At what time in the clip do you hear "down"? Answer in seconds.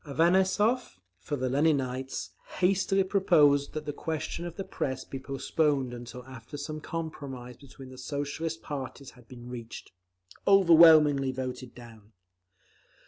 11.75-12.13